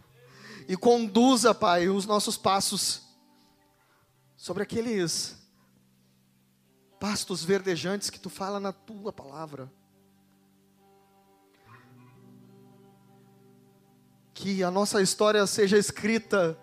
e 0.68 0.76
conduza, 0.76 1.54
Pai, 1.54 1.88
os 1.88 2.06
nossos 2.06 2.36
passos 2.36 3.02
sobre 4.36 4.62
aqueles 4.62 5.36
pastos 7.00 7.42
verdejantes 7.42 8.10
que 8.10 8.20
tu 8.20 8.28
fala 8.28 8.60
na 8.60 8.72
tua 8.72 9.12
palavra. 9.12 9.72
que 14.40 14.62
a 14.62 14.70
nossa 14.70 15.02
história 15.02 15.46
seja 15.46 15.76
escrita 15.76 16.58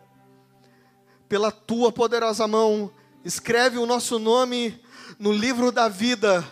pela 1.30 1.52
tua 1.52 1.92
poderosa 1.92 2.48
mão. 2.48 2.92
Escreve 3.24 3.78
o 3.78 3.86
nosso 3.86 4.18
nome 4.18 4.82
no 5.20 5.32
livro 5.32 5.72
da 5.72 5.88
vida. 5.88 6.44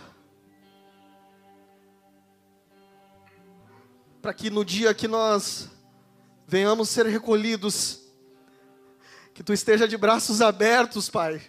Para 4.25 4.33
que 4.33 4.49
no 4.49 4.65
dia 4.65 4.91
que 4.91 5.07
nós 5.07 5.69
venhamos 6.47 6.89
ser 6.89 7.05
recolhidos, 7.05 7.99
que 9.35 9.43
tu 9.43 9.53
esteja 9.53 9.87
de 9.87 9.95
braços 9.95 10.41
abertos, 10.41 11.11
Pai, 11.11 11.39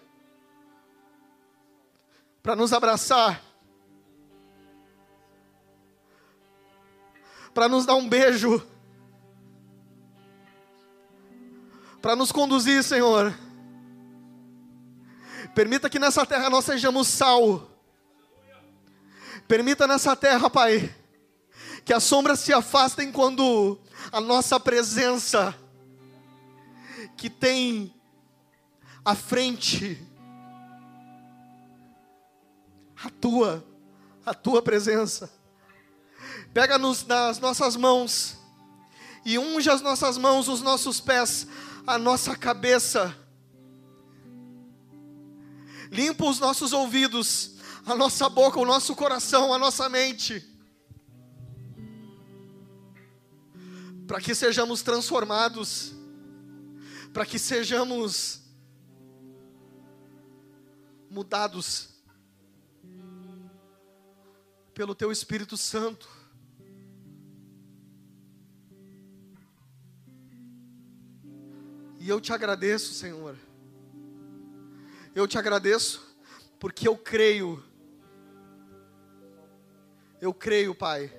para 2.43 2.55
nos 2.55 2.75
abraçar, 2.75 3.43
para 7.55 7.67
nos 7.67 7.87
dar 7.87 7.95
um 7.95 8.07
beijo 8.07 8.63
para 12.03 12.15
nos 12.15 12.31
conduzir, 12.31 12.85
Senhor. 12.85 13.35
Permita 15.55 15.89
que 15.89 15.99
nessa 15.99 16.27
terra 16.27 16.51
nós 16.51 16.67
sejamos 16.67 17.09
sal. 17.09 17.71
Permita 19.49 19.87
nessa 19.87 20.15
terra, 20.15 20.51
Pai, 20.51 20.95
que 21.87 21.95
as 21.95 22.03
sombras 22.03 22.41
se 22.41 22.53
afastem 22.53 23.13
quando 23.13 23.79
a 24.11 24.21
nossa 24.21 24.59
presença, 24.59 25.55
que 27.17 27.31
tem 27.31 27.95
à 29.05 29.15
frente 29.15 30.05
a 33.05 33.09
tua, 33.09 33.65
a 34.27 34.35
tua 34.35 34.61
presença. 34.61 35.33
Pega-nos 36.53 37.07
nas 37.07 37.39
nossas 37.39 37.77
mãos 37.77 38.37
e 39.25 39.39
unge 39.39 39.71
as 39.71 39.81
nossas 39.81 40.19
mãos, 40.19 40.49
os 40.49 40.61
nossos 40.61 41.01
pés, 41.01 41.47
a 41.87 41.97
nossa 41.97 42.35
cabeça, 42.35 43.17
limpa 45.89 46.25
os 46.25 46.41
nossos 46.41 46.73
ouvidos, 46.73 47.53
a 47.87 47.95
nossa 47.95 48.29
boca, 48.29 48.59
o 48.59 48.67
nosso 48.67 48.97
coração, 48.97 49.55
a 49.55 49.59
nossa 49.59 49.89
mente, 49.89 50.56
para 54.07 54.21
que 54.21 54.35
sejamos 54.35 54.83
transformados, 54.83 55.93
para 57.13 57.27
que 57.27 57.39
sejamos 57.39 58.43
mudados 61.11 61.89
pelo 64.73 64.95
Teu 64.95 65.11
Espírito 65.11 65.57
Santo. 65.57 66.09
E 71.99 72.09
eu 72.09 72.21
te 72.21 72.33
agradeço, 72.33 72.95
Senhor. 72.95 73.37
Eu 75.15 75.27
te 75.27 75.37
agradeço 75.37 76.17
porque 76.61 76.87
eu 76.87 76.97
creio. 76.97 77.65
Eu 80.21 80.33
creio, 80.33 80.75
Pai, 80.75 81.11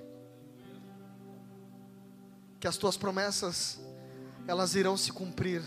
que 2.60 2.66
as 2.66 2.76
tuas 2.76 2.96
promessas 2.96 3.80
elas 4.46 4.74
irão 4.74 4.96
se 4.96 5.12
cumprir. 5.12 5.62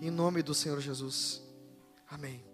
Em 0.00 0.10
nome 0.10 0.42
do 0.42 0.54
Senhor 0.54 0.80
Jesus. 0.80 1.42
Amém. 2.08 2.47